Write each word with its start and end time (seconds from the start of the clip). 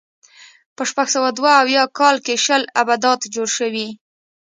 په 0.75 0.81
شپږ 0.89 1.07
سوه 1.15 1.29
دوه 1.37 1.51
اویا 1.61 1.83
کال 1.99 2.15
کې 2.25 2.35
شل 2.45 2.61
ابدات 2.81 3.19
جوړ 3.33 3.47
شوي. 3.57 3.87